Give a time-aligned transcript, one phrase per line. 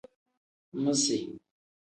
[0.83, 1.17] Misi.